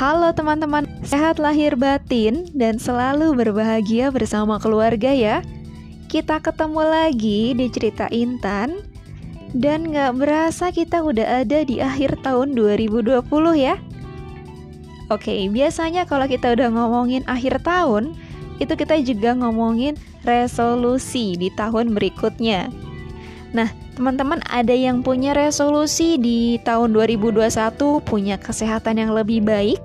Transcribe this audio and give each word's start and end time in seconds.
Halo 0.00 0.32
teman-teman, 0.32 0.88
sehat 1.04 1.36
lahir 1.36 1.76
batin 1.76 2.48
dan 2.56 2.80
selalu 2.80 3.36
berbahagia 3.36 4.08
bersama 4.08 4.56
keluarga 4.56 5.12
ya. 5.12 5.44
Kita 6.08 6.40
ketemu 6.40 6.88
lagi 6.88 7.52
di 7.52 7.68
cerita 7.68 8.08
Intan 8.08 8.80
dan 9.52 9.92
gak 9.92 10.16
berasa 10.16 10.72
kita 10.72 11.04
udah 11.04 11.44
ada 11.44 11.68
di 11.68 11.84
akhir 11.84 12.16
tahun 12.24 12.56
2020 12.56 13.20
ya. 13.60 13.76
Oke, 15.12 15.36
biasanya 15.52 16.08
kalau 16.08 16.24
kita 16.24 16.48
udah 16.56 16.72
ngomongin 16.72 17.20
akhir 17.28 17.60
tahun, 17.60 18.16
itu 18.56 18.72
kita 18.72 19.04
juga 19.04 19.36
ngomongin 19.36 20.00
resolusi 20.24 21.36
di 21.36 21.52
tahun 21.52 21.92
berikutnya. 21.92 22.72
Nah, 23.50 23.66
teman-teman 23.98 24.38
ada 24.46 24.70
yang 24.70 25.02
punya 25.02 25.34
resolusi 25.34 26.14
di 26.14 26.62
tahun 26.62 26.94
2021 26.94 27.50
punya 28.06 28.38
kesehatan 28.38 29.02
yang 29.02 29.10
lebih 29.10 29.42
baik, 29.42 29.82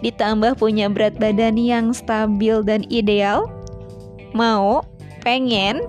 ditambah 0.00 0.56
punya 0.56 0.88
berat 0.88 1.20
badan 1.20 1.60
yang 1.60 1.92
stabil 1.92 2.64
dan 2.64 2.88
ideal? 2.88 3.52
Mau? 4.32 4.80
Pengen? 5.20 5.84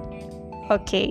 Oke. 0.68 0.84
Okay. 0.84 1.10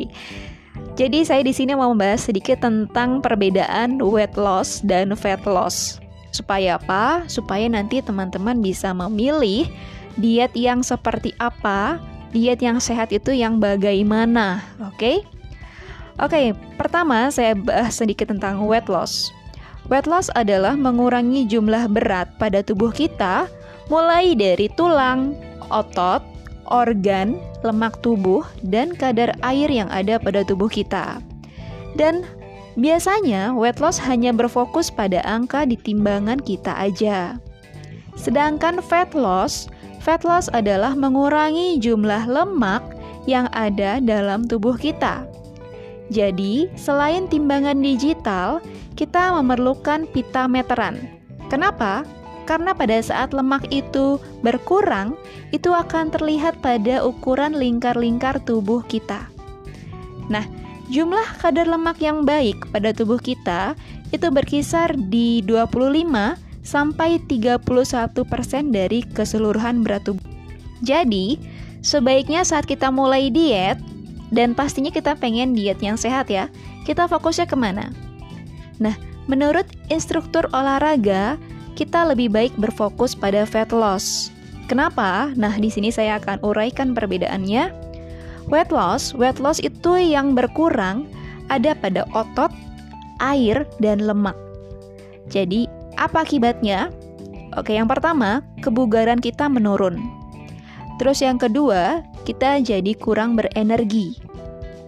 Jadi 0.92 1.24
saya 1.24 1.40
di 1.40 1.56
sini 1.56 1.72
mau 1.72 1.88
membahas 1.96 2.28
sedikit 2.28 2.60
tentang 2.60 3.24
perbedaan 3.24 3.96
weight 3.96 4.36
loss 4.36 4.84
dan 4.84 5.16
fat 5.16 5.40
loss. 5.48 5.96
Supaya 6.36 6.76
apa? 6.76 7.24
Supaya 7.32 7.64
nanti 7.64 8.04
teman-teman 8.04 8.60
bisa 8.60 8.92
memilih 8.92 9.64
diet 10.20 10.52
yang 10.52 10.84
seperti 10.84 11.32
apa, 11.40 11.96
diet 12.36 12.60
yang 12.60 12.76
sehat 12.76 13.08
itu 13.08 13.32
yang 13.32 13.56
bagaimana, 13.56 14.60
oke? 14.84 15.00
Okay? 15.00 15.16
Oke, 16.20 16.52
pertama 16.76 17.32
saya 17.32 17.56
bahas 17.56 17.96
sedikit 17.96 18.28
tentang 18.28 18.68
weight 18.68 18.90
loss. 18.92 19.32
Weight 19.88 20.04
loss 20.04 20.28
adalah 20.36 20.76
mengurangi 20.76 21.48
jumlah 21.48 21.88
berat 21.88 22.28
pada 22.36 22.60
tubuh 22.60 22.92
kita 22.92 23.48
mulai 23.88 24.36
dari 24.36 24.68
tulang, 24.76 25.34
otot, 25.72 26.20
organ, 26.68 27.40
lemak 27.66 27.98
tubuh, 28.04 28.44
dan 28.64 28.94
kadar 28.94 29.34
air 29.42 29.68
yang 29.72 29.90
ada 29.90 30.20
pada 30.20 30.46
tubuh 30.46 30.70
kita. 30.70 31.18
Dan 31.98 32.24
biasanya 32.78 33.52
weight 33.52 33.82
loss 33.82 34.00
hanya 34.00 34.32
berfokus 34.32 34.88
pada 34.88 35.20
angka 35.26 35.66
di 35.66 35.76
timbangan 35.76 36.40
kita 36.40 36.72
aja. 36.76 37.36
Sedangkan 38.14 38.78
fat 38.84 39.12
loss, 39.16 39.66
fat 40.04 40.22
loss 40.22 40.52
adalah 40.52 40.92
mengurangi 40.94 41.80
jumlah 41.80 42.28
lemak 42.28 42.84
yang 43.26 43.48
ada 43.52 43.98
dalam 43.98 44.46
tubuh 44.46 44.78
kita. 44.78 45.26
Jadi, 46.12 46.68
selain 46.76 47.24
timbangan 47.24 47.80
digital, 47.80 48.60
kita 49.00 49.32
memerlukan 49.40 50.04
pita 50.12 50.44
meteran. 50.44 51.00
Kenapa? 51.48 52.04
Karena 52.44 52.76
pada 52.76 53.00
saat 53.00 53.32
lemak 53.32 53.64
itu 53.72 54.20
berkurang, 54.44 55.16
itu 55.56 55.72
akan 55.72 56.12
terlihat 56.12 56.60
pada 56.60 57.00
ukuran 57.00 57.56
lingkar-lingkar 57.56 58.44
tubuh 58.44 58.84
kita. 58.84 59.24
Nah, 60.28 60.44
jumlah 60.92 61.40
kadar 61.40 61.64
lemak 61.64 61.96
yang 62.04 62.28
baik 62.28 62.60
pada 62.68 62.92
tubuh 62.92 63.16
kita 63.16 63.72
itu 64.12 64.28
berkisar 64.28 64.92
di 65.08 65.40
25 65.48 66.36
sampai 66.60 67.24
31% 67.24 67.64
dari 68.68 69.00
keseluruhan 69.00 69.80
berat 69.80 70.04
tubuh. 70.04 70.28
Jadi, 70.84 71.40
sebaiknya 71.80 72.44
saat 72.44 72.68
kita 72.68 72.92
mulai 72.92 73.30
diet, 73.30 73.78
dan 74.32 74.56
pastinya 74.56 74.88
kita 74.88 75.12
pengen 75.20 75.52
diet 75.52 75.78
yang 75.84 76.00
sehat 76.00 76.32
ya. 76.32 76.48
Kita 76.88 77.06
fokusnya 77.06 77.46
ke 77.46 77.54
mana? 77.54 77.92
Nah, 78.80 78.96
menurut 79.28 79.68
instruktur 79.92 80.48
olahraga, 80.56 81.36
kita 81.76 82.08
lebih 82.08 82.32
baik 82.32 82.52
berfokus 82.56 83.12
pada 83.12 83.44
fat 83.44 83.70
loss. 83.70 84.32
Kenapa? 84.66 85.30
Nah, 85.36 85.52
di 85.60 85.68
sini 85.68 85.92
saya 85.92 86.16
akan 86.16 86.40
uraikan 86.40 86.96
perbedaannya. 86.96 87.68
Weight 88.48 88.72
loss, 88.74 89.14
weight 89.14 89.38
loss 89.38 89.62
itu 89.62 90.00
yang 90.00 90.34
berkurang 90.34 91.06
ada 91.52 91.76
pada 91.76 92.08
otot, 92.16 92.50
air, 93.20 93.68
dan 93.78 94.02
lemak. 94.02 94.34
Jadi, 95.28 95.68
apa 96.00 96.24
akibatnya? 96.24 96.90
Oke, 97.54 97.76
yang 97.76 97.86
pertama, 97.86 98.40
kebugaran 98.64 99.20
kita 99.20 99.46
menurun. 99.46 100.00
Terus 100.96 101.20
yang 101.20 101.36
kedua, 101.36 102.00
kita 102.22 102.62
jadi 102.62 102.92
kurang 102.96 103.34
berenergi. 103.34 104.18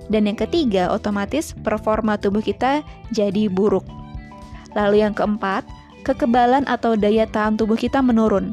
Dan 0.08 0.28
yang 0.28 0.36
ketiga, 0.36 0.92
otomatis 0.92 1.56
performa 1.64 2.20
tubuh 2.20 2.44
kita 2.44 2.84
jadi 3.10 3.48
buruk. 3.48 3.84
Lalu 4.76 5.00
yang 5.00 5.16
keempat, 5.16 5.64
kekebalan 6.04 6.68
atau 6.68 6.94
daya 6.94 7.24
tahan 7.24 7.56
tubuh 7.56 7.78
kita 7.78 8.04
menurun. 8.04 8.52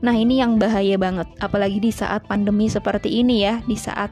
Nah, 0.00 0.12
ini 0.16 0.40
yang 0.40 0.56
bahaya 0.56 0.96
banget, 0.96 1.28
apalagi 1.40 1.80
di 1.80 1.92
saat 1.92 2.24
pandemi 2.24 2.68
seperti 2.68 3.20
ini 3.20 3.44
ya, 3.44 3.60
di 3.64 3.76
saat 3.76 4.08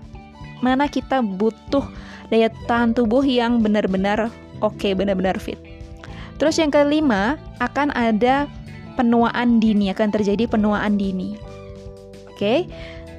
mana 0.61 0.89
kita 0.89 1.21
butuh 1.21 1.85
daya 2.29 2.49
tahan 2.69 2.97
tubuh 2.97 3.25
yang 3.25 3.61
benar-benar 3.61 4.29
oke, 4.61 4.77
okay, 4.77 4.93
benar-benar 4.97 5.37
fit. 5.41 5.61
Terus 6.37 6.59
yang 6.59 6.73
kelima, 6.73 7.39
akan 7.63 7.95
ada 7.95 8.51
penuaan 8.99 9.63
dini, 9.63 9.91
akan 9.91 10.09
terjadi 10.11 10.51
penuaan 10.51 10.99
dini. 10.99 11.39
Oke. 12.31 12.39
Okay? 12.39 12.59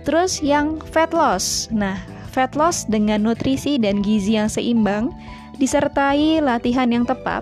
Terus 0.06 0.40
yang 0.40 0.78
fat 0.94 1.12
loss. 1.12 1.68
Nah, 1.74 1.98
fat 2.30 2.54
loss 2.54 2.86
dengan 2.86 3.26
nutrisi 3.26 3.82
dan 3.82 4.06
gizi 4.06 4.38
yang 4.38 4.48
seimbang 4.48 5.10
disertai 5.58 6.40
latihan 6.46 6.88
yang 6.94 7.04
tepat. 7.10 7.42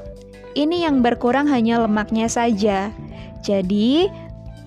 Ini 0.55 0.87
yang 0.87 1.03
berkurang 1.03 1.49
hanya 1.51 1.83
lemaknya 1.83 2.31
saja. 2.31 2.87
Jadi, 3.43 4.07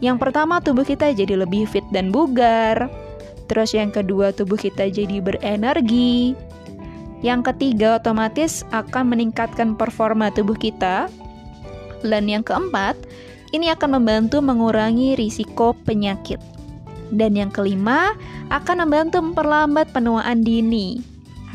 yang 0.04 0.20
pertama 0.20 0.60
tubuh 0.60 0.84
kita 0.84 1.08
jadi 1.16 1.40
lebih 1.40 1.64
fit 1.64 1.86
dan 1.88 2.12
bugar. 2.12 2.92
Terus 3.46 3.72
yang 3.72 3.94
kedua 3.94 4.34
tubuh 4.34 4.58
kita 4.58 4.90
jadi 4.92 5.22
berenergi. 5.22 6.36
Yang 7.24 7.54
ketiga 7.54 7.96
otomatis 7.96 8.66
akan 8.76 9.16
meningkatkan 9.16 9.72
performa 9.78 10.28
tubuh 10.34 10.58
kita. 10.58 11.08
Dan 12.04 12.28
yang 12.28 12.44
keempat, 12.44 12.98
ini 13.56 13.72
akan 13.72 14.02
membantu 14.02 14.44
mengurangi 14.44 15.16
risiko 15.16 15.72
penyakit. 15.86 16.55
Dan 17.12 17.38
yang 17.38 17.54
kelima, 17.54 18.14
akan 18.50 18.86
membantu 18.86 19.22
memperlambat 19.22 19.90
penuaan 19.94 20.42
dini. 20.42 21.02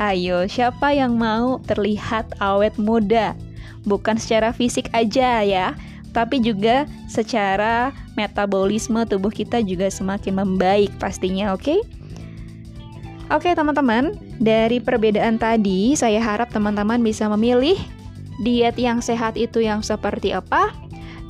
Ayo, 0.00 0.48
siapa 0.48 0.96
yang 0.96 1.14
mau 1.20 1.60
terlihat 1.68 2.40
awet 2.40 2.74
muda? 2.80 3.36
Bukan 3.84 4.16
secara 4.16 4.50
fisik 4.50 4.88
aja 4.96 5.44
ya, 5.44 5.76
tapi 6.16 6.40
juga 6.40 6.88
secara 7.06 7.92
metabolisme 8.16 9.04
tubuh 9.04 9.32
kita 9.32 9.60
juga 9.60 9.92
semakin 9.92 10.44
membaik 10.44 10.92
pastinya, 10.96 11.52
oke? 11.52 11.64
Okay? 11.64 11.80
Oke, 13.32 13.48
teman-teman, 13.56 14.12
dari 14.36 14.76
perbedaan 14.76 15.40
tadi, 15.40 15.96
saya 15.96 16.20
harap 16.20 16.52
teman-teman 16.52 17.00
bisa 17.00 17.32
memilih 17.32 17.80
diet 18.44 18.76
yang 18.76 19.00
sehat 19.00 19.40
itu 19.40 19.64
yang 19.64 19.80
seperti 19.80 20.36
apa 20.36 20.81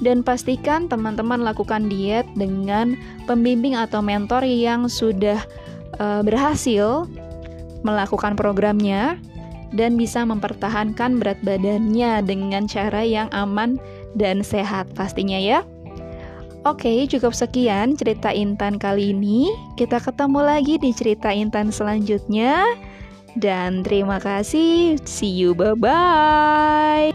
dan 0.03 0.27
pastikan 0.27 0.91
teman-teman 0.91 1.41
lakukan 1.41 1.87
diet 1.87 2.27
dengan 2.35 2.99
pembimbing 3.25 3.79
atau 3.79 4.03
mentor 4.03 4.43
yang 4.43 4.91
sudah 4.91 5.39
uh, 6.03 6.21
berhasil 6.27 7.07
melakukan 7.87 8.35
programnya 8.35 9.17
dan 9.73 9.97
bisa 9.97 10.27
mempertahankan 10.27 11.17
berat 11.17 11.41
badannya 11.41 12.21
dengan 12.27 12.69
cara 12.69 13.01
yang 13.07 13.31
aman 13.33 13.81
dan 14.19 14.45
sehat 14.45 14.91
pastinya 14.93 15.39
ya. 15.39 15.65
Oke, 16.63 17.11
cukup 17.11 17.35
sekian 17.35 17.99
cerita 17.99 18.31
Intan 18.31 18.79
kali 18.79 19.11
ini. 19.11 19.51
Kita 19.75 19.99
ketemu 19.99 20.47
lagi 20.47 20.79
di 20.79 20.95
cerita 20.95 21.35
Intan 21.35 21.75
selanjutnya. 21.75 22.63
Dan 23.35 23.83
terima 23.83 24.23
kasih. 24.23 25.01
See 25.03 25.33
you. 25.33 25.57
Bye 25.57 25.75
bye. 25.75 27.12